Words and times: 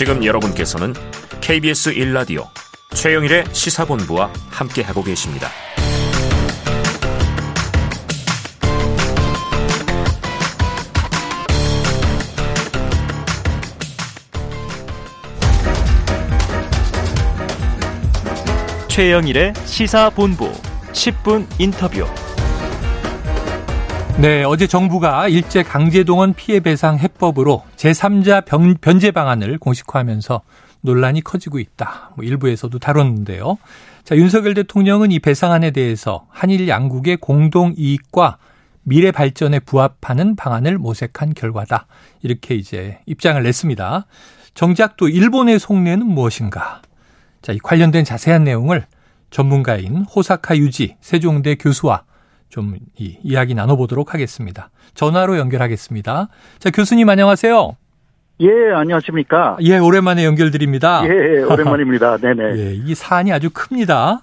지금 0.00 0.24
여러분께서는 0.24 0.94
KBS 1.42 1.92
1라디오 1.92 2.46
최영일의 2.94 3.44
시사본부와 3.52 4.32
함께하고 4.48 5.02
계십니다. 5.02 5.50
최영일의 18.88 19.52
시사본부 19.66 20.50
10분 20.92 21.46
인터뷰. 21.58 22.06
네, 24.20 24.44
어제 24.44 24.66
정부가 24.66 25.28
일제 25.28 25.62
강제동원 25.62 26.34
피해 26.34 26.60
배상 26.60 26.98
해법으로 26.98 27.64
제3자 27.76 28.44
변, 28.44 28.74
변제 28.78 29.12
방안을 29.12 29.56
공식화하면서 29.56 30.42
논란이 30.82 31.22
커지고 31.22 31.58
있다. 31.58 32.10
뭐 32.16 32.24
일부에서도 32.26 32.78
다뤘는데요. 32.78 33.56
자, 34.04 34.16
윤석열 34.16 34.52
대통령은 34.52 35.10
이 35.10 35.20
배상안에 35.20 35.70
대해서 35.70 36.26
한일 36.28 36.68
양국의 36.68 37.16
공동 37.16 37.72
이익과 37.74 38.36
미래 38.82 39.10
발전에 39.10 39.58
부합하는 39.60 40.36
방안을 40.36 40.76
모색한 40.76 41.32
결과다. 41.34 41.86
이렇게 42.20 42.56
이제 42.56 42.98
입장을 43.06 43.42
냈습니다. 43.42 44.04
정작 44.52 44.98
또 44.98 45.08
일본의 45.08 45.58
속내는 45.58 46.04
무엇인가? 46.06 46.82
자, 47.40 47.54
이 47.54 47.58
관련된 47.58 48.04
자세한 48.04 48.44
내용을 48.44 48.84
전문가인 49.30 50.04
호사카 50.04 50.58
유지 50.58 50.96
세종대 51.00 51.54
교수와 51.54 52.02
좀 52.50 52.76
이 52.98 53.16
이야기 53.22 53.54
나눠보도록 53.54 54.12
하겠습니다. 54.12 54.70
전화로 54.94 55.38
연결하겠습니다. 55.38 56.28
자, 56.58 56.70
교수님 56.70 57.08
안녕하세요. 57.08 57.76
예, 58.40 58.48
안녕하십니까. 58.74 59.56
예, 59.60 59.78
오랜만에 59.78 60.24
연결드립니다. 60.24 61.02
예, 61.04 61.42
오랜만입니다. 61.42 62.18
네네. 62.22 62.42
예, 62.58 62.74
이 62.74 62.94
사안이 62.94 63.32
아주 63.32 63.50
큽니다. 63.50 64.22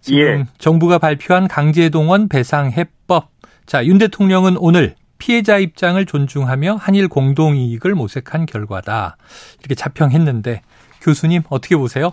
지금 0.00 0.20
예. 0.20 0.44
정부가 0.58 0.98
발표한 0.98 1.48
강제동원 1.48 2.28
배상 2.28 2.70
해법. 2.70 3.30
자, 3.66 3.84
윤 3.86 3.98
대통령은 3.98 4.56
오늘 4.58 4.94
피해자 5.18 5.58
입장을 5.58 6.04
존중하며 6.04 6.76
한일 6.76 7.08
공동 7.08 7.56
이익을 7.56 7.94
모색한 7.94 8.46
결과다. 8.46 9.16
이렇게 9.60 9.74
자평했는데 9.74 10.62
교수님 11.02 11.42
어떻게 11.50 11.76
보세요? 11.76 12.12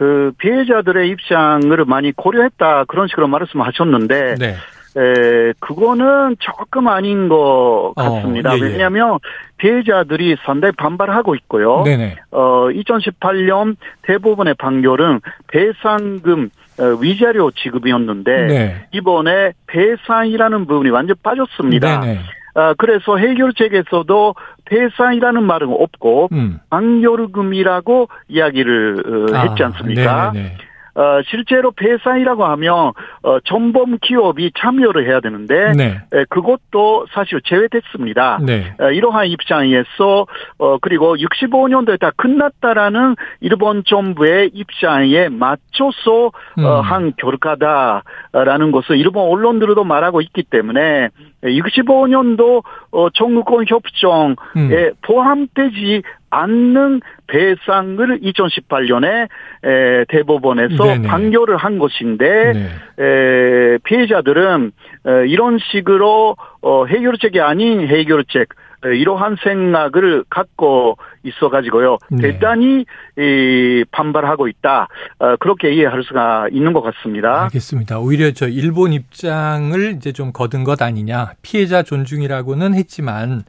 그 0.00 0.32
피해자들의 0.38 1.10
입장을 1.10 1.84
많이 1.84 2.10
고려했다 2.12 2.84
그런 2.84 3.06
식으로 3.06 3.28
말씀하셨는데 3.28 4.36
네. 4.38 4.54
에, 4.96 5.52
그거는 5.60 6.36
조금 6.38 6.88
아닌 6.88 7.28
것 7.28 7.92
같습니다. 7.94 8.52
어, 8.52 8.54
예, 8.54 8.60
예. 8.60 8.62
왜냐하면 8.62 9.18
피해자들이 9.58 10.38
상당히 10.46 10.72
반발하고 10.74 11.34
있고요. 11.34 11.82
네네. 11.84 12.16
어, 12.30 12.68
2018년 12.70 13.76
대부분의 14.00 14.54
판결은 14.54 15.20
배상금 15.48 16.48
어, 16.78 16.84
위자료 16.98 17.50
지급이었는데 17.50 18.46
네. 18.46 18.88
이번에 18.92 19.52
배상이라는 19.66 20.64
부분이 20.64 20.88
완전 20.88 21.14
빠졌습니다. 21.22 22.00
네네. 22.00 22.20
아, 22.54 22.74
그래서 22.78 23.18
해결책에서도 23.18 24.34
배상이라는 24.70 25.42
말은 25.42 25.68
없고 25.68 26.28
음. 26.32 26.60
방요금이라고 26.70 28.08
이야기를 28.28 29.02
어, 29.34 29.38
했지 29.48 29.62
아, 29.62 29.66
않습니까? 29.66 30.30
네네네. 30.32 30.56
어, 31.00 31.22
실제로 31.30 31.70
배상이라고 31.70 32.44
하면 32.44 32.92
어, 33.22 33.40
전범 33.44 33.96
기업이 34.02 34.52
참여를 34.58 35.08
해야 35.08 35.20
되는데 35.20 35.72
네. 35.72 36.02
에, 36.12 36.24
그것도 36.28 37.06
사실 37.12 37.40
제외됐습니다. 37.42 38.38
네. 38.44 38.74
어, 38.78 38.90
이러한 38.90 39.28
입장에서 39.28 40.26
어 40.58 40.78
그리고 40.78 41.16
65년도에 41.16 41.98
다 41.98 42.10
끝났다라는 42.16 43.16
일본 43.40 43.82
정부의 43.86 44.50
입장에 44.52 45.30
맞춰서 45.30 46.32
음. 46.58 46.64
어, 46.66 46.80
한 46.82 47.14
결과다라는 47.16 48.70
것을 48.70 48.98
일본 48.98 49.30
언론들도 49.30 49.82
말하고 49.82 50.20
있기 50.20 50.42
때문에 50.42 51.08
65년도 51.42 52.62
어 52.92 53.08
청구권 53.10 53.64
협정에 53.68 54.34
음. 54.56 54.90
포함되지 55.00 56.02
않는 56.30 57.00
배상을 57.26 58.20
2018년에 58.20 59.28
에, 59.64 60.04
대법원에서 60.08 60.84
네네. 60.84 61.08
판결을 61.08 61.56
한 61.56 61.78
것인데 61.78 62.52
네. 62.52 63.04
에, 63.04 63.78
피해자들은 63.84 64.72
에, 65.06 65.28
이런 65.28 65.58
식으로 65.58 66.36
어, 66.62 66.86
해결책이 66.86 67.40
아닌 67.40 67.86
해결책 67.86 68.48
에, 68.86 68.96
이러한 68.96 69.36
생각을 69.42 70.24
갖고 70.30 70.96
있어가지고요 71.22 71.98
네. 72.10 72.22
대단히 72.22 72.86
이, 73.18 73.84
반발하고 73.90 74.48
있다 74.48 74.88
어, 75.18 75.36
그렇게 75.36 75.72
이해할 75.72 76.02
수가 76.02 76.48
있는 76.50 76.72
것 76.72 76.80
같습니다. 76.80 77.44
알겠습니다. 77.44 77.98
오히려 77.98 78.30
저 78.32 78.48
일본 78.48 78.92
입장을 78.92 79.92
이제 79.96 80.12
좀 80.12 80.32
거둔 80.32 80.64
것 80.64 80.80
아니냐. 80.80 81.32
피해자 81.42 81.82
존중이라고는 81.82 82.74
했지만 82.74 83.42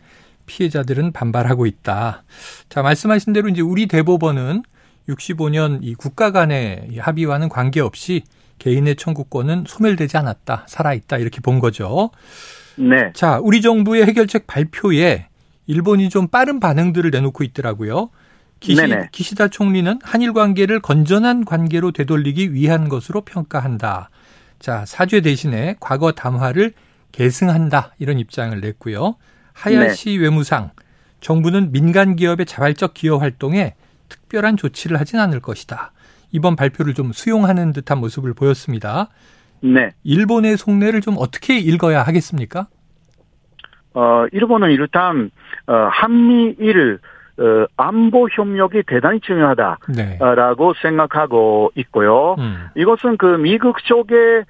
피해자들은 0.45 1.11
반발하고 1.11 1.65
있다. 1.65 2.23
자, 2.69 2.81
말씀하신 2.81 3.33
대로 3.33 3.49
이제 3.49 3.61
우리 3.61 3.87
대법원은 3.87 4.63
65년 5.09 5.79
이 5.81 5.95
국가 5.95 6.31
간의 6.31 6.87
이 6.91 6.99
합의와는 6.99 7.49
관계없이 7.49 8.23
개인의 8.59 8.95
청구권은 8.95 9.65
소멸되지 9.67 10.17
않았다. 10.17 10.65
살아있다. 10.67 11.17
이렇게 11.17 11.41
본 11.41 11.59
거죠. 11.59 12.11
네, 12.77 13.11
자, 13.13 13.39
우리 13.41 13.61
정부의 13.61 14.05
해결책 14.05 14.47
발표에 14.47 15.27
일본이 15.67 16.09
좀 16.09 16.27
빠른 16.27 16.59
반응들을 16.59 17.11
내놓고 17.11 17.43
있더라고요. 17.43 18.09
기시, 18.59 18.81
네네. 18.81 19.09
기시다 19.11 19.47
총리는 19.47 19.99
한일 20.03 20.33
관계를 20.33 20.79
건전한 20.79 21.45
관계로 21.45 21.91
되돌리기 21.91 22.53
위한 22.53 22.89
것으로 22.89 23.21
평가한다. 23.21 24.09
자, 24.59 24.85
사죄 24.85 25.21
대신에 25.21 25.75
과거 25.79 26.11
담화를 26.11 26.73
계승한다. 27.11 27.95
이런 27.97 28.19
입장을 28.19 28.59
냈고요. 28.61 29.15
하야시 29.53 30.17
외무상, 30.17 30.71
정부는 31.19 31.71
민간 31.71 32.15
기업의 32.15 32.45
자발적 32.45 32.93
기여 32.93 33.17
활동에 33.17 33.75
특별한 34.09 34.57
조치를 34.57 34.99
하진 34.99 35.19
않을 35.19 35.39
것이다. 35.39 35.91
이번 36.31 36.55
발표를 36.55 36.93
좀 36.93 37.11
수용하는 37.11 37.73
듯한 37.73 37.99
모습을 37.99 38.33
보였습니다. 38.33 39.09
네. 39.61 39.91
일본의 40.03 40.57
속내를 40.57 41.01
좀 41.01 41.15
어떻게 41.17 41.57
읽어야 41.57 42.01
하겠습니까? 42.03 42.67
어, 43.93 44.25
일본은 44.31 44.71
일단 44.71 45.29
어, 45.67 45.73
한미일 45.91 46.99
어, 47.37 47.65
안보 47.77 48.27
협력이 48.29 48.83
대단히 48.87 49.19
네. 49.19 49.25
중요하다라고 49.27 50.73
생각하고 50.81 51.71
있고요. 51.75 52.35
음. 52.39 52.67
이것은 52.75 53.17
그 53.17 53.25
미국 53.25 53.83
쪽의 53.83 54.17
에, 54.17 54.43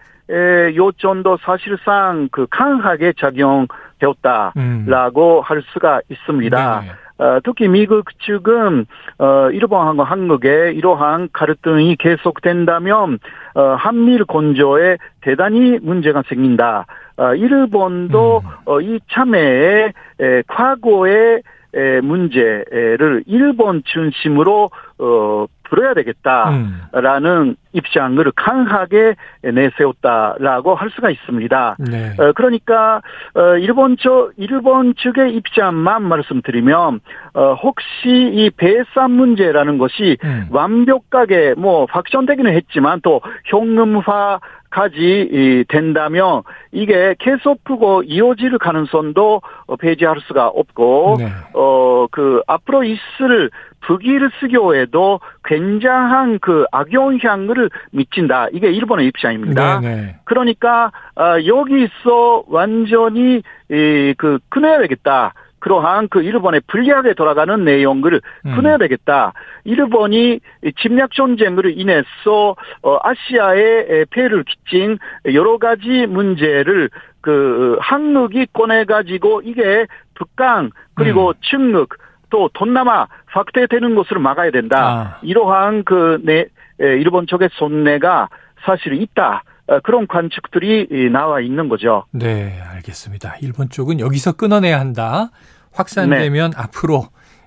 요점도 0.76 1.38
사실상 1.42 2.30
그 2.32 2.48
강하게 2.50 3.14
작용되었다라고 3.20 4.50
음. 4.58 5.42
할 5.44 5.64
수가 5.74 6.02
있습니다. 6.10 6.82
네네. 6.82 6.92
어, 7.22 7.40
특히 7.44 7.68
미국 7.68 8.06
측은 8.20 8.88
어, 9.20 9.50
일본과 9.52 10.04
한국의 10.04 10.76
이러한 10.76 11.30
갈등이 11.32 11.98
계속된다면 11.98 13.20
어, 13.54 13.62
한미일 13.78 14.26
건조에 14.26 14.98
대단히 15.22 15.78
문제가 15.80 16.24
생긴다. 16.28 16.88
어, 17.18 17.36
일본도 17.36 18.42
음. 18.44 18.50
어, 18.66 18.82
이 18.82 19.00
참여에 19.12 19.94
에, 20.20 20.44
과거의 20.48 21.44
에, 21.76 22.02
문제를 22.02 23.24
일본 23.28 23.84
중심으로 23.86 24.72
어, 24.98 25.46
풀어야 25.72 25.94
되겠다라는 25.94 27.32
음. 27.32 27.56
입장을 27.72 28.22
강하게 28.36 29.16
내세웠다라고 29.42 30.76
할 30.76 30.90
수가 30.90 31.10
있습니다. 31.10 31.78
네. 31.80 32.14
어, 32.20 32.34
그러니까 32.34 33.02
어, 33.34 33.56
일본 33.58 33.96
쪽 33.96 34.34
일본 34.36 34.94
측의 34.96 35.34
입장만 35.38 36.04
말씀드리면 36.04 37.00
어, 37.34 37.54
혹시 37.54 37.88
이 38.10 38.50
배산 38.58 39.12
문제라는 39.12 39.78
것이 39.78 40.18
음. 40.26 40.48
완벽하게 40.52 41.56
뭐 41.58 41.88
확정되기는 41.90 42.54
했지만 42.54 43.00
또 43.02 43.22
현금화 43.46 44.42
까지 44.72 45.30
이, 45.32 45.66
된다면 45.68 46.42
이게 46.72 47.14
계속 47.20 47.64
푸고 47.66 48.04
이어질 48.04 48.58
가능성도 48.58 49.42
어, 49.68 49.76
배제할 49.76 50.22
수가 50.26 50.48
없고 50.48 51.18
네. 51.20 51.28
어그 51.54 52.42
앞으로 52.48 52.84
있을 52.86 53.52
북일수교에도 53.82 55.20
굉장한 55.44 56.40
그 56.40 56.66
악영향을 56.72 57.70
미친다. 57.92 58.48
이게 58.54 58.72
일본의 58.72 59.08
입장입니다. 59.08 59.80
네네. 59.82 60.20
그러니까 60.24 60.92
아, 61.16 61.44
여기서 61.46 62.44
완전히 62.48 63.42
이, 63.70 64.14
그 64.18 64.40
끊어야 64.50 64.80
되겠다. 64.80 65.34
그러한 65.62 66.10
그 66.10 66.22
일본의 66.22 66.62
불리하게 66.68 67.14
돌아가는 67.14 67.64
내용을 67.64 68.20
음. 68.46 68.56
끊어야 68.56 68.78
되겠다. 68.78 69.32
일본이 69.64 70.40
침략 70.82 71.12
전쟁으로 71.14 71.70
인해서 71.70 72.56
어, 72.84 72.98
아시아에 73.02 74.06
폐해를 74.10 74.44
끼친 74.44 74.98
여러 75.34 75.58
가지 75.58 76.06
문제를 76.08 76.90
그 77.22 77.78
한국이 77.80 78.48
꺼내 78.52 78.84
가지고 78.84 79.42
이게 79.46 79.86
북한 80.16 80.72
그리고 80.96 81.30
음. 81.30 81.34
충북 81.42 81.96
또 82.30 82.50
동남아 82.54 83.08
확대되는 83.28 83.96
것을 83.96 84.20
막아야 84.20 84.52
된다. 84.52 84.78
아. 84.80 85.20
이러한 85.22 85.84
그 85.84 86.20
내 86.24 86.46
일본 86.82 87.28
쪽의 87.28 87.50
손해가 87.54 88.28
사실 88.66 88.94
있다. 88.94 89.44
어, 89.72 89.80
그런 89.80 90.06
관측들이 90.06 91.10
나와 91.12 91.40
있는 91.40 91.70
거죠. 91.70 92.04
네, 92.12 92.60
알겠습니다. 92.74 93.38
일본 93.42 93.70
쪽은 93.70 94.02
여기서 94.02 94.34
끊어내야 94.34 94.78
한다. 94.80 95.32
확산되면 95.72 96.52
네. 96.52 96.58
앞으로 96.58 97.06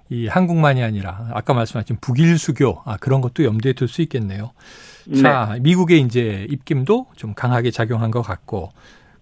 이 0.08 0.26
한국만이 0.26 0.82
아니라 0.82 1.28
아까 1.34 1.52
말씀하신 1.52 1.98
북일 2.00 2.38
수교 2.38 2.80
아, 2.86 2.96
그런 2.98 3.20
것도 3.20 3.44
염두에 3.44 3.74
둘 3.74 3.88
수 3.88 4.00
있겠네요. 4.02 4.52
자, 5.20 5.56
미국의 5.60 6.00
이제 6.00 6.46
입김도 6.48 7.08
좀 7.14 7.34
강하게 7.34 7.70
작용한 7.70 8.10
것 8.10 8.22
같고 8.22 8.70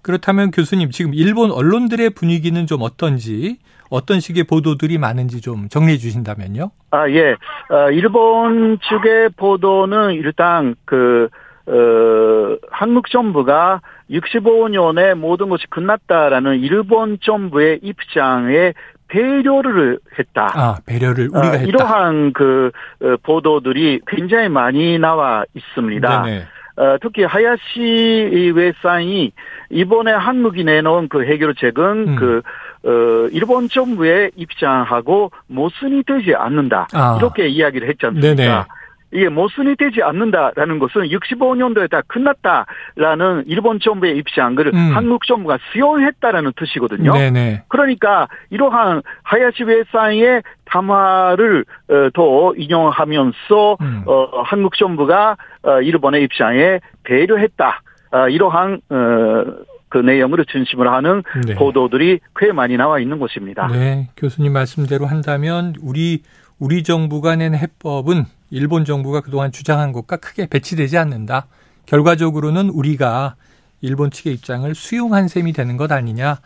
그렇다면 0.03 0.53
교수님 0.53 0.91
지금 0.91 1.13
일본 1.13 1.51
언론들의 1.51 2.11
분위기는 2.11 2.67
좀 2.69 2.83
어떤지 2.83 3.59
어떤 3.91 4.21
식의 4.21 4.45
보도들이 4.45 4.99
많은지 4.99 5.41
좀 5.41 5.69
정리해 5.69 5.99
주신다면요. 5.99 6.71
아, 6.91 7.09
예. 7.11 7.33
어, 7.69 7.91
일본 7.91 8.79
측의 8.89 9.31
보도는 9.37 10.13
일단 10.15 10.77
그, 10.85 11.29
어, 11.67 12.57
한국 12.71 13.11
정부가 13.11 13.81
65년에 14.11 15.15
모든 15.15 15.49
것이 15.49 15.67
끝났다라는 15.69 16.61
일본 16.61 17.19
정부의 17.21 17.81
입장에 17.83 18.73
배려를 19.09 19.99
했다. 20.19 20.51
아, 20.55 20.77
배려를 20.87 21.29
우리가 21.33 21.49
어, 21.49 21.53
했다. 21.53 21.65
이러한 21.65 22.33
그 22.33 22.71
어, 23.03 23.17
보도들이 23.23 24.01
굉장히 24.07 24.49
많이 24.49 24.99
나와 24.99 25.45
있습니다. 25.55 26.23
네네. 26.23 26.45
어, 26.77 26.97
특히 27.03 27.23
하야시 27.23 28.53
외상이 28.55 29.33
이번에 29.71 30.13
한국이 30.13 30.65
내놓은 30.65 31.09
그 31.09 31.25
해결책은 31.25 32.09
음. 32.09 32.17
그 32.17 32.43
어, 32.85 33.29
일본 33.31 33.69
정부의 33.69 34.33
입장하고 34.37 35.31
모순이 35.49 36.03
되지 36.05 36.35
않는다. 36.35 36.89
아. 36.95 37.17
이렇게 37.19 37.47
이야기를 37.49 37.89
했지 37.89 38.07
않습니까? 38.07 38.35
네네. 38.35 38.65
이게 39.13 39.29
모순이 39.29 39.77
되지 39.77 40.03
않는다라는 40.03 40.79
것은 40.79 41.09
65년도에 41.09 41.91
다 41.91 42.01
끝났다라는 42.07 43.45
일본 43.47 43.79
정부의 43.79 44.17
입장을 44.17 44.67
음. 44.67 44.91
한국 44.95 45.27
정부가 45.27 45.59
수용했다라는 45.71 46.53
뜻이거든요. 46.57 47.13
네네. 47.13 47.65
그러니까 47.69 48.29
이러한 48.51 49.03
하야시 49.23 49.65
외상의 49.65 50.43
담화를 50.65 51.65
어, 51.89 52.11
더 52.15 52.55
인용하면서 52.57 53.77
음. 53.81 54.03
어, 54.07 54.43
한국 54.43 54.77
정부가 54.77 55.37
어, 55.63 55.81
일본의 55.83 56.23
입장에 56.25 56.81
배려했다. 57.05 57.83
어, 58.13 58.29
이러한 58.29 58.81
어, 58.89 59.45
그 59.91 59.99
내용으로 59.99 60.45
중심을 60.45 60.91
하는 60.91 61.23
네. 61.47 61.55
보도들이 61.55 62.21
꽤 62.37 62.51
많이 62.53 62.79
나와 62.79 62.99
있는 62.99 63.19
것입니다. 63.19 63.69
네, 63.69 64.09
교수님 64.17 64.55
말씀대로 64.55 65.05
한다면 65.05 65.75
우리 65.83 66.23
우리 66.59 66.83
정부가 66.83 67.37
낸 67.37 67.55
해법은 67.55 68.25
일본 68.53 68.85
정부가 68.85 69.23
그동안 69.23 69.51
주장한 69.51 69.93
것과 69.93 70.19
크게 70.19 70.47
배치되지 70.47 70.99
않는다. 70.99 71.47
결과적으로는 71.87 72.69
우리가 72.69 73.37
일본 73.81 74.11
측의 74.11 74.35
입장을 74.35 74.73
수용한 74.75 75.27
셈이 75.27 75.55
되는 75.55 75.79
것 75.79 75.91
아니냐. 75.91 76.41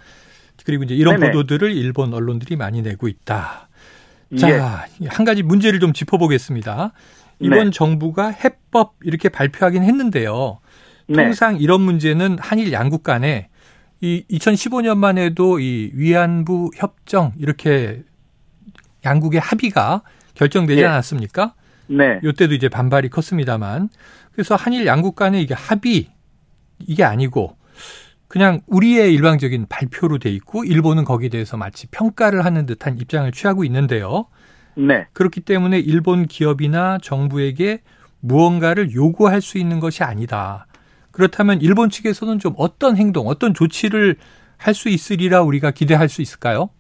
그리고 0.65 0.85
이제 0.85 0.95
이런 0.95 1.19
네네. 1.19 1.33
보도들을 1.33 1.77
일본 1.77 2.15
언론들이 2.15 2.55
많이 2.55 2.81
내고 2.81 3.09
있다. 3.09 3.69
예. 4.33 4.37
자, 4.37 4.87
한 5.09 5.25
가지 5.25 5.43
문제를 5.43 5.81
좀 5.81 5.93
짚어보겠습니다. 5.93 6.93
이번 7.41 7.65
네. 7.65 7.71
정부가 7.73 8.29
해법 8.29 8.95
이렇게 9.03 9.29
발표하긴 9.29 9.83
했는데요. 9.83 10.61
네. 11.09 11.17
통상 11.17 11.57
이런 11.57 11.81
문제는 11.81 12.39
한일 12.41 12.73
양국 12.73 13.03
간에 13.03 13.49
이 14.01 14.25
2015년만 14.31 15.19
해도 15.19 15.59
이 15.59 15.91
위안부 15.93 16.71
협정 16.77 17.33
이렇게 17.37 18.05
양국의 19.05 19.41
합의가 19.41 20.03
결정되지 20.35 20.81
예. 20.81 20.87
않았습니까? 20.87 21.55
네. 21.89 22.21
이때도 22.23 22.55
이제 22.55 22.69
반발이 22.69 23.09
컸습니다만 23.09 23.89
그래서 24.33 24.55
한일 24.55 24.87
양국 24.87 25.17
간에 25.17 25.41
이게 25.41 25.55
합의 25.55 26.09
이게 26.81 27.05
아니고 27.05 27.57
그냥 28.29 28.61
우리의 28.67 29.15
일방적인 29.15 29.67
발표로 29.69 30.19
돼 30.19 30.31
있고 30.31 30.65
일본은 30.65 31.05
거기에 31.05 31.29
대해서 31.29 31.57
마치 31.57 31.87
평가를 31.89 32.45
하는 32.45 32.67
듯한 32.67 32.99
입장을 32.99 33.31
취하고 33.33 33.65
있는데요. 33.65 34.27
네. 34.77 35.07
그렇기 35.13 35.41
때문에 35.41 35.79
일본 35.79 36.27
기업이나 36.27 36.99
정부에게 37.01 37.83
무언가를 38.21 38.93
요구할 38.93 39.41
수 39.41 39.59
있는 39.59 39.81
것이 39.81 40.03
아니다. 40.03 40.67
그렇다면 41.13 41.61
일본 41.63 41.89
측에서는 41.89 42.39
좀 42.41 42.55
어떤 42.59 42.97
행동, 42.97 43.29
어떤 43.29 43.55
조치를 43.55 44.17
할 44.59 44.75
수 44.75 44.89
있으리라 44.89 45.43
우리가 45.43 45.71
기대할 45.71 46.09
수 46.09 46.23
있을까요? 46.23 46.71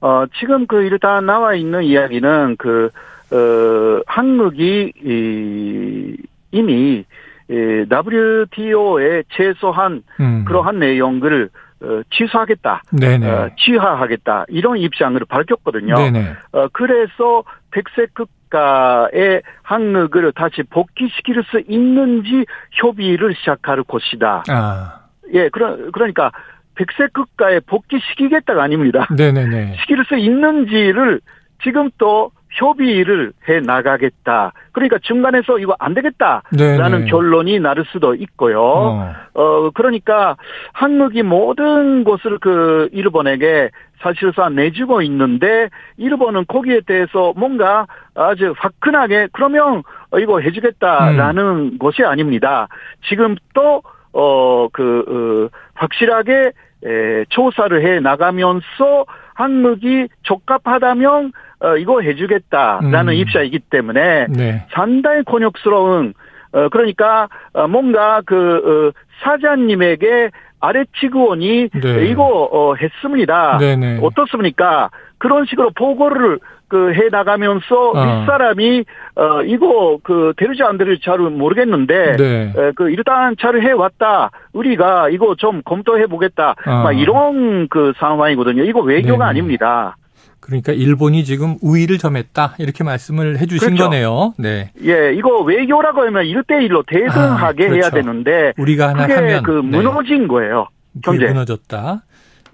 어, 0.00 0.24
지금 0.38 0.66
그 0.66 0.82
일단 0.82 1.26
나와 1.26 1.54
있는 1.54 1.84
이야기는 1.84 2.56
그, 2.58 2.90
어, 3.30 4.00
한국이 4.06 4.92
이, 5.04 6.16
이미 6.52 7.04
이 7.48 7.86
WTO에 7.90 9.24
최소한 9.30 10.02
음. 10.20 10.44
그러한 10.44 10.78
내용을 10.78 11.50
어, 11.82 12.00
취소하겠다, 12.10 12.82
네네. 12.90 13.30
어, 13.30 13.50
취하하겠다 13.58 14.46
이런 14.48 14.78
입장을 14.78 15.20
밝혔거든요. 15.28 15.94
네네. 15.94 16.34
어, 16.52 16.68
그래서 16.72 17.44
백색 17.70 18.14
국가의 18.14 19.42
한국을 19.62 20.32
다시 20.32 20.62
복귀시킬 20.62 21.42
수 21.50 21.60
있는지 21.68 22.46
협의를 22.72 23.34
시작할 23.34 23.82
것이다. 23.82 24.44
아, 24.48 25.00
예, 25.34 25.50
그러, 25.50 25.76
그러니까 25.92 26.32
백색 26.76 27.12
국가에 27.12 27.60
복귀시키겠다가 27.60 28.62
아닙니다. 28.62 29.06
네네네. 29.14 29.76
시킬 29.80 30.02
수 30.06 30.16
있는지를 30.16 31.20
지금 31.62 31.90
또 31.98 32.30
협의를 32.50 33.32
해 33.48 33.60
나가겠다. 33.60 34.52
그러니까 34.72 34.98
중간에서 35.02 35.58
이거 35.58 35.76
안 35.78 35.94
되겠다라는 35.94 36.42
네네. 36.56 37.04
결론이 37.06 37.60
나를 37.60 37.84
수도 37.86 38.14
있고요. 38.14 38.62
어. 38.62 39.12
어, 39.34 39.70
그러니까 39.70 40.36
한국이 40.72 41.22
모든 41.22 42.04
것을 42.04 42.38
그 42.38 42.88
일본에게 42.92 43.70
사실상 44.00 44.54
내주고 44.54 45.02
있는데 45.02 45.68
일본은 45.96 46.44
거기에 46.46 46.80
대해서 46.86 47.32
뭔가 47.36 47.86
아주 48.14 48.54
화끈하게 48.56 49.28
그러면 49.32 49.82
어, 50.10 50.18
이거 50.18 50.40
해주겠다라는 50.40 51.42
음. 51.44 51.78
것이 51.78 52.04
아닙니다. 52.04 52.68
지금 53.08 53.36
또, 53.54 53.82
어, 54.12 54.68
그, 54.68 55.50
어, 55.52 55.56
확실하게 55.74 56.52
에, 56.84 57.24
조사를 57.30 57.82
해 57.84 58.00
나가면서 58.00 59.06
한국이 59.34 60.08
적합하다면 60.24 61.32
어, 61.60 61.76
이거 61.76 62.00
해주겠다라는 62.00 63.12
음. 63.12 63.18
입장이기 63.18 63.60
때문에 63.70 64.26
네. 64.28 64.66
상당히 64.72 65.22
곤욕스러운 65.22 66.14
어 66.52 66.68
그러니까 66.70 67.28
어, 67.52 67.66
뭔가 67.66 68.22
그 68.24 68.92
어, 68.94 69.00
사장님에게 69.22 70.30
아래 70.60 70.84
직원이 71.00 71.68
네. 71.68 72.06
이거 72.06 72.24
어 72.50 72.74
했습니다. 72.74 73.58
네네. 73.58 74.00
어떻습니까? 74.02 74.90
그런 75.18 75.44
식으로 75.46 75.70
보고를 75.74 76.38
그 76.68 76.92
해 76.92 77.08
나가면서 77.10 77.92
아. 77.94 78.20
윗사람이 78.20 78.84
어 79.14 79.42
이거 79.42 79.98
그 80.02 80.32
되는지 80.36 80.62
안 80.64 80.78
되는지 80.78 81.00
잘 81.04 81.18
모르겠는데 81.18 82.16
네. 82.16 82.52
에, 82.56 82.72
그 82.74 82.90
일단 82.90 83.36
잘 83.40 83.60
해왔다. 83.60 84.30
우리가 84.52 85.10
이거 85.10 85.36
좀 85.36 85.62
검토해 85.64 86.06
보겠다. 86.06 86.54
아. 86.64 86.82
막 86.82 86.92
이런 86.92 87.68
그 87.68 87.92
상황이거든요. 87.98 88.64
이거 88.64 88.80
외교가 88.80 89.26
네네. 89.26 89.30
아닙니다. 89.30 89.96
그러니까 90.40 90.72
일본이 90.72 91.24
지금 91.24 91.56
우위를 91.60 91.98
점했다 91.98 92.54
이렇게 92.58 92.84
말씀을 92.84 93.38
해주신 93.38 93.68
그렇죠. 93.68 93.84
거네요. 93.84 94.34
네. 94.38 94.70
예, 94.84 95.12
이거 95.14 95.40
외교라고 95.42 96.02
하면 96.02 96.24
1대1로 96.24 96.84
대등하게 96.86 97.64
아, 97.64 97.72
해야 97.72 97.90
그렇죠. 97.90 97.96
되는데 97.96 98.52
우리가 98.56 98.90
하나 98.90 99.02
하면 99.04 99.42
그 99.42 99.50
네. 99.50 99.60
무너진 99.62 100.28
거예요. 100.28 100.68
그게 100.94 101.18
경제. 101.18 101.26
무너졌다. 101.26 102.02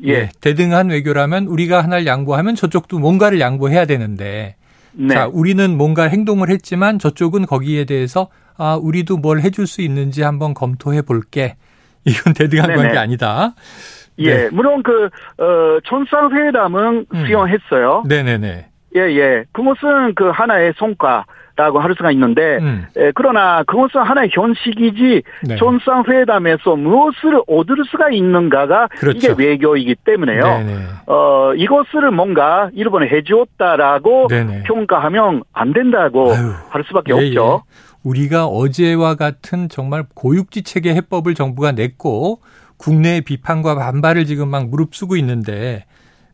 예. 0.04 0.08
예, 0.08 0.30
대등한 0.40 0.88
외교라면 0.88 1.46
우리가 1.46 1.82
하나를 1.82 2.06
양보하면 2.06 2.54
저쪽도 2.56 2.98
뭔가를 2.98 3.40
양보해야 3.40 3.84
되는데 3.84 4.56
네. 4.92 5.14
자, 5.14 5.26
우리는 5.26 5.76
뭔가 5.76 6.04
행동을 6.04 6.50
했지만 6.50 6.98
저쪽은 6.98 7.46
거기에 7.46 7.84
대해서 7.84 8.28
아, 8.56 8.76
우리도 8.80 9.18
뭘 9.18 9.40
해줄 9.40 9.66
수 9.66 9.80
있는지 9.80 10.22
한번 10.22 10.54
검토해 10.54 11.02
볼게. 11.02 11.56
이건 12.04 12.32
대등한 12.34 12.68
네네. 12.68 12.82
관계 12.82 12.98
아니다. 12.98 13.54
예, 14.18 14.34
네. 14.34 14.48
물론 14.52 14.82
그, 14.82 15.08
어, 15.38 15.78
천상회담은 15.84 17.06
음. 17.12 17.26
수용했어요. 17.26 18.04
네네네. 18.06 18.66
예, 18.94 19.00
예. 19.00 19.44
그것은 19.52 20.14
그 20.14 20.28
하나의 20.28 20.74
성과라고 20.76 21.80
할 21.80 21.94
수가 21.96 22.10
있는데, 22.10 22.58
음. 22.58 22.86
예, 22.98 23.10
그러나 23.14 23.62
그것은 23.62 24.02
하나의 24.02 24.28
현실이지, 24.32 25.22
네. 25.44 25.56
천상회담에서 25.56 26.76
무엇을 26.76 27.40
얻을 27.46 27.76
수가 27.90 28.10
있는가가 28.10 28.88
그렇죠. 28.88 29.32
이게 29.32 29.34
외교이기 29.44 29.96
때문에요. 30.04 30.42
네네. 30.42 30.74
어, 31.06 31.54
이것을 31.56 32.10
뭔가 32.10 32.68
일본에 32.74 33.08
해주었다라고 33.08 34.28
네네. 34.28 34.64
평가하면 34.64 35.42
안 35.54 35.72
된다고 35.72 36.32
아유, 36.32 36.52
할 36.68 36.84
수밖에 36.84 37.12
예, 37.12 37.28
없죠. 37.28 37.62
예. 37.64 37.92
우리가 38.04 38.46
어제와 38.46 39.14
같은 39.14 39.68
정말 39.68 40.04
고육지책의 40.14 40.94
해법을 40.96 41.34
정부가 41.34 41.72
냈고 41.72 42.40
국내의 42.82 43.20
비판과 43.20 43.76
반발을 43.76 44.26
지금 44.26 44.48
막 44.48 44.68
무릅쓰고 44.68 45.16
있는데 45.16 45.84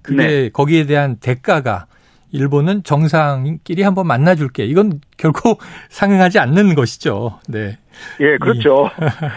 그게 0.00 0.26
네. 0.26 0.48
거기에 0.48 0.86
대한 0.86 1.16
대가가 1.16 1.86
일본은 2.30 2.82
정상끼리 2.82 3.82
한번 3.82 4.06
만나줄게. 4.06 4.64
이건 4.64 5.00
결코 5.18 5.58
상응하지 5.90 6.38
않는 6.38 6.74
것이죠. 6.74 7.38
네. 7.48 7.78
예, 8.20 8.38
그렇죠. 8.38 8.90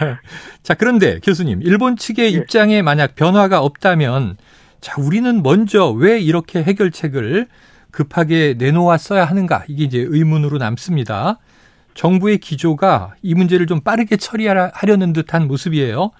자, 0.62 0.74
그런데 0.74 1.18
교수님, 1.20 1.62
일본 1.62 1.96
측의 1.96 2.32
예. 2.34 2.38
입장에 2.38 2.80
만약 2.80 3.14
변화가 3.14 3.60
없다면, 3.60 4.36
자, 4.80 4.94
우리는 4.98 5.42
먼저 5.42 5.90
왜 5.90 6.18
이렇게 6.20 6.62
해결책을 6.62 7.48
급하게 7.90 8.54
내놓았어야 8.56 9.24
하는가? 9.24 9.64
이게 9.68 9.84
이제 9.84 9.98
의문으로 10.06 10.58
남습니다. 10.58 11.38
정부의 11.94 12.38
기조가 12.38 13.14
이 13.22 13.34
문제를 13.34 13.66
좀 13.66 13.80
빠르게 13.80 14.16
처리하려는 14.16 15.12
듯한 15.12 15.46
모습이에요. 15.46 16.10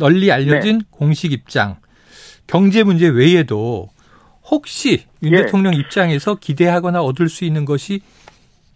널리 0.00 0.32
알려진 0.32 0.80
공식 0.90 1.30
입장. 1.32 1.76
경제 2.46 2.82
문제 2.82 3.06
외에도 3.06 3.88
혹시 4.50 5.04
윤 5.22 5.32
예. 5.32 5.42
대통령 5.42 5.74
입장에서 5.74 6.34
기대하거나 6.34 7.00
얻을 7.02 7.28
수 7.28 7.44
있는 7.44 7.64
것이 7.64 8.00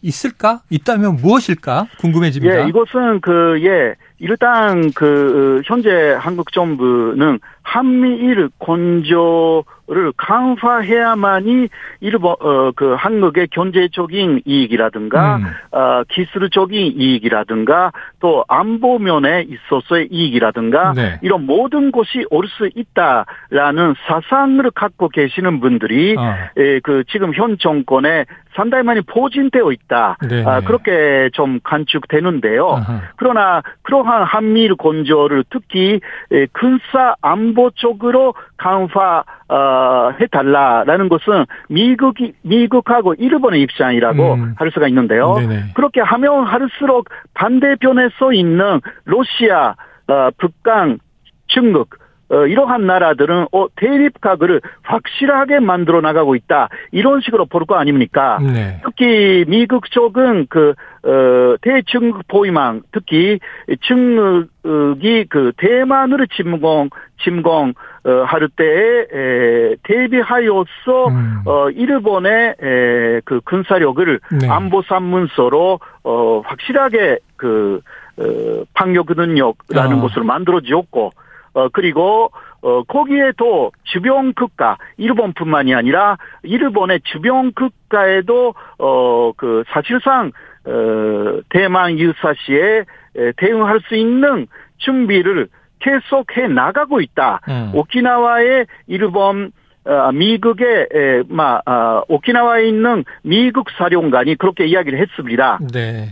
있을까? 0.02 0.60
있다면 0.68 1.16
무엇일까? 1.16 1.88
궁금해집니다. 1.98 2.64
예, 2.64 2.68
이것은 2.68 3.22
그, 3.22 3.58
예, 3.64 3.94
일단 4.18 4.92
그, 4.92 5.62
현재 5.64 6.14
한국 6.18 6.52
정부는 6.52 7.40
한미일 7.64 8.50
건조를 8.58 10.12
강화해야만이 10.16 11.68
일본, 12.00 12.36
어, 12.40 12.70
그 12.76 12.94
한국의 12.94 13.48
경제적인 13.48 14.42
이익이라든가, 14.44 15.36
음. 15.36 15.44
어, 15.72 16.02
기술적인 16.10 16.92
이익이라든가, 17.00 17.90
또 18.20 18.44
안보 18.48 18.98
면에 18.98 19.46
있어서의 19.48 20.08
이익이라든가, 20.10 20.92
네. 20.94 21.18
이런 21.22 21.46
모든 21.46 21.90
것이 21.90 22.24
올 22.30 22.44
수 22.46 22.68
있다라는 22.76 23.94
사상을 24.06 24.70
갖고 24.72 25.08
계시는 25.08 25.60
분들이, 25.60 26.14
어. 26.16 26.36
예, 26.58 26.80
그 26.80 27.02
지금 27.10 27.32
현 27.34 27.56
정권에 27.58 28.26
상당히 28.54 28.84
많이 28.84 29.00
포진되어 29.00 29.72
있다. 29.72 30.18
네네. 30.28 30.44
아, 30.46 30.60
그렇게 30.60 31.30
좀 31.32 31.58
간축되는데요. 31.64 32.68
아하. 32.68 33.00
그러나 33.16 33.62
그러한 33.82 34.22
한미일 34.22 34.76
건조를 34.76 35.44
특히 35.50 35.98
에, 36.30 36.46
군사 36.52 37.16
안보 37.20 37.53
쪽으로 37.74 38.34
강화 38.56 39.24
어, 39.48 40.10
해달라라는 40.20 41.08
것은 41.08 41.46
미국이 41.68 42.32
미국하고 42.42 43.14
일본의 43.14 43.62
입장이라고 43.62 44.34
음. 44.34 44.54
할 44.56 44.70
수가 44.72 44.88
있는데요. 44.88 45.34
네네. 45.34 45.72
그렇게 45.74 46.00
하면 46.00 46.44
할수록 46.44 47.08
반대편에 47.34 48.08
서 48.18 48.32
있는 48.32 48.80
러시아, 49.04 49.74
어, 50.08 50.30
북한, 50.38 50.98
중국 51.46 51.90
어, 52.30 52.46
이러한 52.46 52.86
나라들은 52.86 53.46
어, 53.52 53.66
대립 53.76 54.20
각을 54.20 54.60
확실하게 54.82 55.60
만들어 55.60 56.00
나가고 56.00 56.34
있다. 56.34 56.68
이런 56.92 57.20
식으로 57.20 57.46
볼 57.46 57.64
거 57.64 57.76
아닙니까? 57.76 58.38
네. 58.42 58.80
특히 58.84 59.44
미국 59.48 59.90
쪽은 59.90 60.46
그, 60.50 60.74
어, 61.02 61.56
대중국 61.62 62.26
포위망, 62.28 62.82
특히 62.92 63.38
중국이 63.80 65.26
그 65.28 65.52
대만을 65.56 66.26
침공, 66.28 66.90
침공, 67.22 67.74
어, 68.04 68.10
할 68.26 68.48
때에, 68.54 69.06
에, 69.12 69.76
대비하여서, 69.82 71.08
음. 71.08 71.42
어, 71.46 71.70
일본의, 71.70 72.54
에, 72.60 73.20
그 73.24 73.40
군사력을 73.44 74.20
네. 74.40 74.48
안보 74.48 74.82
산문서로, 74.82 75.80
어, 76.04 76.42
확실하게 76.44 77.18
그, 77.36 77.80
어, 78.18 78.64
방역 78.74 79.06
능력이라는 79.16 79.98
아. 79.98 80.00
것을 80.02 80.22
만들어 80.22 80.60
지었고, 80.60 81.12
어, 81.54 81.68
그리고, 81.68 82.30
어, 82.62 82.82
거기에도 82.82 83.72
주변 83.84 84.34
국가, 84.34 84.76
일본뿐만이 84.96 85.74
아니라, 85.74 86.18
일본의 86.42 87.00
주변 87.04 87.52
국가에도, 87.52 88.54
어, 88.78 89.32
그, 89.36 89.64
사실상, 89.68 90.32
어, 90.66 91.40
대만 91.50 91.98
유사시에 91.98 92.84
에, 93.16 93.32
대응할 93.36 93.80
수 93.86 93.94
있는 93.94 94.46
준비를 94.78 95.48
계속해 95.78 96.48
나가고 96.48 97.00
있다. 97.00 97.40
음. 97.48 97.70
오키나와의 97.74 98.66
일본, 98.88 99.52
어, 99.84 100.10
미국의, 100.12 100.88
에, 100.92 101.22
마, 101.28 101.60
아, 101.66 102.02
오키나와에 102.08 102.66
있는 102.66 103.04
미국 103.22 103.70
사령관이 103.70 104.36
그렇게 104.36 104.66
이야기를 104.66 104.98
했습니다. 104.98 105.58
네. 105.72 106.08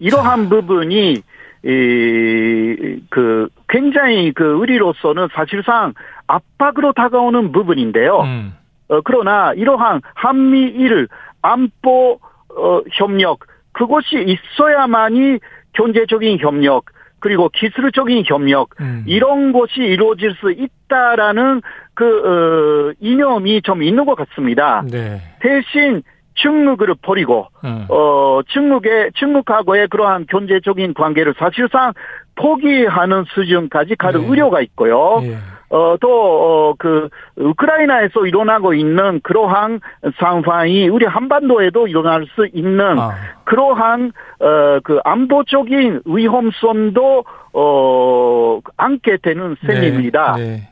이러한 0.00 0.48
부분이 0.48 1.22
이, 1.64 3.00
그, 3.08 3.48
굉장히 3.68 4.32
그, 4.32 4.52
우리로서는 4.54 5.28
사실상 5.32 5.94
압박으로 6.26 6.92
다가오는 6.92 7.52
부분인데요. 7.52 8.20
음. 8.20 8.54
어, 8.88 9.00
그러나 9.00 9.52
이러한 9.54 10.02
한미일 10.14 11.08
안보, 11.40 12.18
어, 12.54 12.80
협력, 12.92 13.40
그것이 13.72 14.24
있어야만이 14.26 15.38
경제적인 15.72 16.38
협력, 16.38 16.84
그리고 17.18 17.48
기술적인 17.48 18.24
협력, 18.26 18.68
음. 18.80 19.02
이런 19.06 19.52
것이 19.52 19.80
이루어질 19.80 20.34
수 20.34 20.52
있다라는 20.52 21.62
그, 21.94 22.04
어, 22.04 22.92
이념이 23.00 23.62
좀 23.62 23.82
있는 23.82 24.04
것 24.04 24.14
같습니다. 24.16 24.84
네. 24.90 25.22
대신 25.40 26.02
중국을 26.34 26.94
버리고, 27.00 27.48
음. 27.64 27.86
어, 27.88 28.40
중국의, 28.48 29.12
중국하고의 29.14 29.88
그러한 29.88 30.26
경제적인 30.28 30.94
관계를 30.94 31.34
사실상 31.38 31.92
포기하는 32.36 33.24
수준까지 33.34 33.96
갈 33.96 34.12
네. 34.12 34.18
우려가 34.18 34.60
있고요. 34.60 35.20
예. 35.22 35.36
어, 35.70 35.96
또, 36.00 36.08
어, 36.08 36.74
그, 36.78 37.08
우크라이나에서 37.36 38.26
일어나고 38.26 38.74
있는 38.74 39.20
그러한 39.22 39.80
상황이 40.18 40.88
우리 40.88 41.04
한반도에도 41.06 41.88
일어날 41.88 42.26
수 42.34 42.46
있는 42.52 42.98
아. 42.98 43.12
그러한, 43.44 44.12
어, 44.40 44.80
그 44.84 45.00
안보적인 45.04 46.02
위험성도, 46.04 47.24
어, 47.52 48.60
안게 48.76 49.18
되는 49.22 49.56
셈입니다. 49.66 50.36
네, 50.36 50.44
네. 50.44 50.68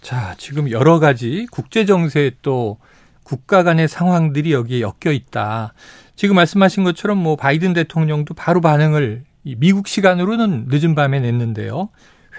자, 0.00 0.34
지금 0.36 0.70
여러 0.70 0.98
가지 0.98 1.46
국제 1.50 1.84
정세 1.84 2.32
또 2.42 2.76
국가 3.22 3.62
간의 3.62 3.88
상황들이 3.88 4.52
여기에 4.52 4.80
엮여 4.80 5.12
있다. 5.12 5.74
지금 6.16 6.36
말씀하신 6.36 6.84
것처럼 6.84 7.18
뭐 7.18 7.36
바이든 7.36 7.72
대통령도 7.72 8.34
바로 8.34 8.60
반응을 8.60 9.24
이 9.44 9.56
미국 9.56 9.88
시간으로는 9.88 10.66
늦은 10.68 10.94
밤에 10.94 11.20
냈는데요. 11.20 11.88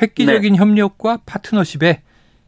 획기적인 0.02 0.56
협력과 0.56 1.20
파트너십에 1.26 2.02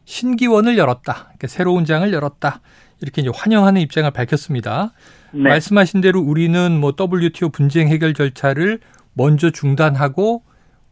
신기원을 0.04 0.78
열었다. 0.78 1.24
그러니까 1.24 1.46
새로운 1.48 1.84
장을 1.84 2.10
열었다. 2.12 2.60
이렇게 3.00 3.22
이제 3.22 3.30
환영하는 3.34 3.80
입장을 3.82 4.10
밝혔습니다. 4.10 4.92
네. 5.32 5.42
말씀하신 5.42 6.00
대로 6.00 6.20
우리는 6.20 6.72
뭐 6.80 6.94
WTO 6.98 7.50
분쟁 7.50 7.88
해결 7.88 8.14
절차를 8.14 8.80
먼저 9.12 9.50
중단하고 9.50 10.42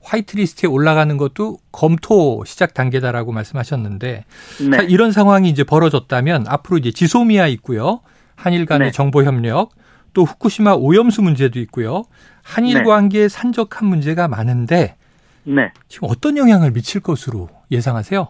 화이트리스트에 0.04 0.68
올라가는 0.68 1.16
것도 1.16 1.58
검토 1.72 2.44
시작 2.44 2.74
단계다라고 2.74 3.32
말씀하셨는데 3.32 4.24
네. 4.70 4.76
자, 4.76 4.82
이런 4.82 5.12
상황이 5.12 5.48
이제 5.48 5.64
벌어졌다면 5.64 6.44
앞으로 6.48 6.78
이제 6.78 6.90
지소미아 6.90 7.46
있고요. 7.48 8.00
한일 8.36 8.66
간의 8.66 8.88
네. 8.88 8.92
정보 8.92 9.24
협력 9.24 9.70
또 10.12 10.24
후쿠시마 10.24 10.74
오염수 10.74 11.22
문제도 11.22 11.58
있고요. 11.60 12.04
한일 12.42 12.78
네. 12.78 12.84
관계에 12.84 13.28
산적한 13.28 13.88
문제가 13.88 14.28
많은데 14.28 14.96
네. 15.44 15.72
지금 15.88 16.08
어떤 16.10 16.36
영향을 16.36 16.70
미칠 16.72 17.00
것으로 17.00 17.48
예상하세요? 17.70 18.28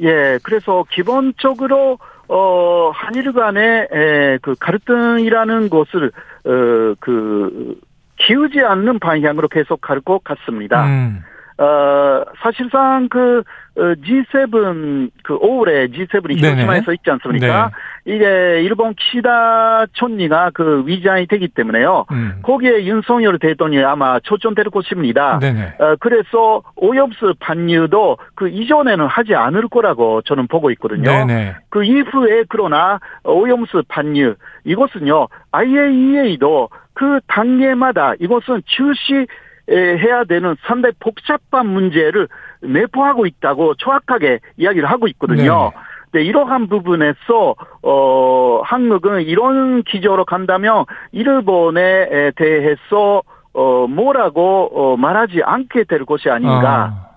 예, 0.00 0.38
그래서 0.42 0.84
기본적으로 0.90 1.98
어 2.28 2.90
한일 2.94 3.32
간의 3.32 3.88
에, 3.90 4.38
그 4.42 4.54
갈등이라는 4.58 5.70
것을 5.70 6.12
어 6.44 6.94
그 7.00 7.78
키우지 8.18 8.60
않는 8.60 8.98
방향으로 8.98 9.48
계속 9.48 9.80
갈 9.80 10.00
것 10.00 10.22
같습니다. 10.24 10.86
음, 10.86 11.22
어 11.58 12.24
사실상 12.40 13.08
그 13.08 13.42
어, 13.78 13.94
G7 13.94 15.10
그 15.22 15.38
5월에 15.38 15.92
G7이 15.92 16.40
네네. 16.40 16.54
히로시마에서 16.54 16.92
있지 16.94 17.10
않습니까? 17.10 17.70
이게 18.04 18.62
일본 18.62 18.94
키시다 18.94 19.86
총리가 19.92 20.50
그 20.54 20.82
위장이 20.86 21.26
되기 21.26 21.48
때문에요. 21.48 22.06
음. 22.10 22.40
거기에 22.42 22.84
윤석열 22.84 23.38
대통령이 23.38 23.84
아마 23.84 24.18
초점될 24.20 24.70
것입니다. 24.70 25.38
네네. 25.38 25.74
어, 25.78 25.96
그래서 26.00 26.62
오염수 26.76 27.34
반유도 27.38 28.18
그 28.34 28.48
이전에는 28.48 29.06
하지 29.06 29.34
않을 29.34 29.68
거라고 29.68 30.22
저는 30.22 30.48
보고 30.48 30.70
있거든요. 30.72 31.10
네네. 31.10 31.56
그 31.70 31.84
이후에 31.84 32.44
그러나 32.48 32.98
오염수 33.24 33.84
반유 33.88 34.34
이것은요 34.64 35.28
IAEA도 35.52 36.68
그 36.94 37.20
단계마다 37.28 38.14
이것은 38.18 38.62
출시 38.66 39.26
해야 39.70 40.24
되는 40.24 40.56
상당히 40.66 40.94
복잡한 40.98 41.66
문제를 41.66 42.28
내포하고 42.62 43.26
있다고 43.26 43.74
정확하게 43.74 44.40
이야기를 44.56 44.90
하고 44.90 45.08
있거든요. 45.08 45.72
네, 46.12 46.22
이러한 46.22 46.68
부분에서 46.68 47.54
어 47.82 48.60
한국은 48.64 49.22
이런 49.22 49.82
기조로 49.82 50.24
간다면 50.24 50.84
일본에 51.12 52.32
대해서 52.36 53.22
어 53.52 53.86
뭐라고 53.86 54.70
어 54.72 54.96
말하지 54.96 55.42
않게 55.44 55.84
될 55.84 56.04
것이 56.06 56.30
아닌가 56.30 56.84
아, 56.84 57.08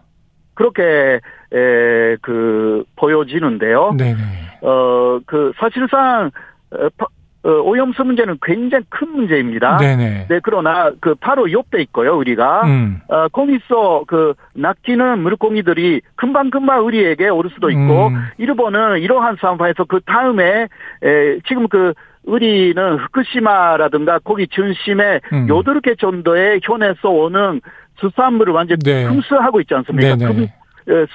그렇게 0.54 1.22
에, 1.54 2.18
그 2.22 2.84
보여지는데요. 2.96 3.94
네네. 3.98 4.18
어그 4.62 5.54
사실상 5.58 6.32
어, 6.74 6.86
어, 6.86 7.06
오염수 7.50 8.04
문제는 8.04 8.38
굉장히 8.44 8.84
큰 8.90 9.12
문제입니다. 9.12 9.78
네네. 9.78 10.28
네, 10.30 10.40
그러나 10.44 10.92
그 11.00 11.16
바로 11.16 11.52
옆에 11.52 11.82
있고요, 11.82 12.16
우리가. 12.18 12.62
음. 12.66 13.02
어, 13.08 13.28
거기서 13.30 14.04
그 14.08 14.34
낚이는 14.54 15.20
물고기들이 15.20 16.02
금방금방 16.16 16.86
우리에게 16.86 17.30
오를 17.30 17.50
수도 17.52 17.70
있고, 17.70 18.08
음. 18.08 18.28
일본은 18.38 19.00
이러한 19.00 19.38
상황에서 19.40 19.86
그 19.86 20.00
다음에, 20.06 20.68
에, 21.04 21.40
지금 21.48 21.68
그, 21.68 21.94
우리는 22.24 22.98
후쿠시마라든가 23.00 24.20
거기 24.20 24.48
중심에 24.48 25.22
음. 25.34 25.48
여덟 25.50 25.82
개 25.82 25.96
정도의 25.96 26.60
현에서 26.64 27.10
오는 27.10 27.60
수산물을 28.00 28.54
완전 28.54 28.78
네. 28.80 29.06
금수하고 29.08 29.60
있지 29.62 29.74
않습니까? 29.74 30.16
네네. 30.16 30.34
금, 30.34 30.48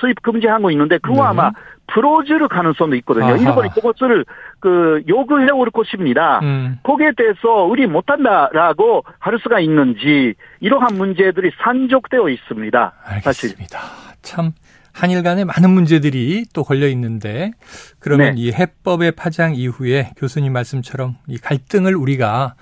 수입 0.01 0.23
금지하고 0.23 0.71
있는데 0.71 0.99
그거 0.99 1.23
네. 1.23 1.29
아마 1.29 1.51
풀어줄 1.89 2.49
가능성도 2.49 2.97
있거든요. 2.97 3.27
아하. 3.27 3.37
일본이 3.37 3.69
그것을 3.71 4.25
그 4.61 5.03
요구해 5.09 5.51
올 5.51 5.71
것입니다. 5.71 6.41
음. 6.43 6.79
거기에 6.83 7.13
대해서 7.17 7.65
우리 7.65 7.87
못한다라고 7.87 9.05
할 9.19 9.39
수가 9.41 9.61
있는지 9.61 10.35
이러한 10.61 10.97
문제들이 10.97 11.53
산적되어 11.63 12.29
있습니다. 12.29 12.93
사실. 13.23 13.51
알겠습니다. 13.51 13.79
참 14.23 14.53
한일 14.93 15.23
간에 15.23 15.45
많은 15.45 15.71
문제들이 15.71 16.47
또 16.55 16.65
걸려 16.65 16.89
있는데 16.89 17.53
그러면 18.01 18.35
네. 18.35 18.41
이 18.41 18.53
해법의 18.53 19.13
파장 19.13 19.55
이후에 19.55 20.11
교수님 20.17 20.53
말씀처럼 20.55 21.17
이 21.29 21.39
갈등을 21.39 21.95
우리가 21.95 22.55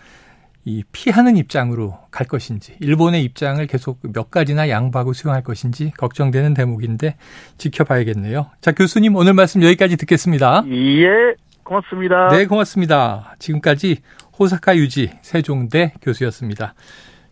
이 0.67 0.83
피하는 0.93 1.37
입장으로 1.37 1.99
갈 2.11 2.27
것인지 2.27 2.77
일본의 2.81 3.23
입장을 3.25 3.65
계속 3.67 3.99
몇 4.03 4.31
가지나 4.31 4.71
양보하고 4.71 5.13
수용할 5.13 5.43
것인지 5.43 5.93
걱정되는 5.99 6.55
대목인데 6.55 7.17
지켜봐야겠네요. 7.59 8.51
자 8.63 8.73
교수님 8.73 9.15
오늘 9.15 9.35
말씀 9.35 9.63
여기까지 9.63 9.97
듣겠습니다. 9.97 10.65
예, 10.69 11.35
고맙습니다. 11.65 12.29
네 12.29 12.47
고맙습니다. 12.47 13.35
지금까지 13.39 13.99
호사카 14.39 14.77
유지 14.77 15.11
세종대 15.21 15.93
교수였습니다. 16.01 16.75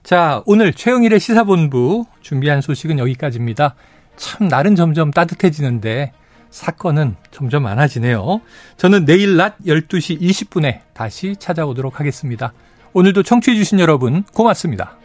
자 0.03 0.43
오늘 0.45 0.75
최영일의 0.75 1.19
시사본부 1.19 2.05
준비한 2.21 2.61
소식은 2.61 2.99
여기까지입니다. 2.99 3.77
참 4.17 4.49
날은 4.49 4.77
점점 4.77 5.11
따뜻해지는데 5.11 6.13
사건은 6.51 7.17
점점 7.31 7.63
많아지네요. 7.63 8.43
저는 8.77 9.07
내일 9.07 9.39
낮 9.39 9.57
12시 9.65 10.21
20분에 10.21 10.81
다시 10.93 11.35
찾아오도록 11.37 11.99
하겠습니다. 11.99 12.53
오늘도 12.95 13.23
청취해주신 13.23 13.81
여러분 13.81 14.23
고맙습니다. 14.35 15.02